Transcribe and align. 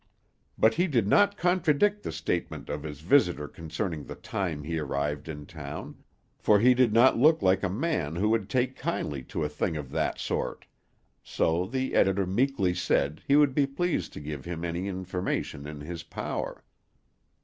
But 0.57 0.73
he 0.73 0.87
did 0.87 1.07
not 1.07 1.37
contradict 1.37 2.01
the 2.01 2.11
statement 2.11 2.69
of 2.69 2.81
his 2.81 3.01
visitor 3.01 3.47
concerning 3.47 4.05
the 4.05 4.15
time 4.15 4.63
he 4.63 4.79
arrived 4.79 5.29
in 5.29 5.45
town, 5.45 5.97
for 6.39 6.59
he 6.59 6.73
did 6.73 6.91
not 6.91 7.19
look 7.19 7.43
like 7.43 7.61
a 7.61 7.69
man 7.69 8.15
who 8.15 8.27
would 8.29 8.49
take 8.49 8.75
kindly 8.75 9.21
to 9.25 9.43
a 9.43 9.47
thing 9.47 9.77
of 9.77 9.91
that 9.91 10.17
sort; 10.17 10.65
so 11.21 11.67
the 11.67 11.93
editor 11.93 12.25
meekly 12.25 12.73
said 12.73 13.21
he 13.27 13.35
would 13.35 13.53
be 13.53 13.67
pleased 13.67 14.11
to 14.13 14.19
give 14.19 14.43
him 14.43 14.65
any 14.65 14.87
information 14.87 15.67
in 15.67 15.81
his 15.81 16.01
power. 16.01 16.63